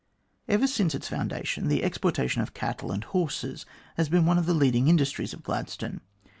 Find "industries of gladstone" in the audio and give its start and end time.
4.87-6.01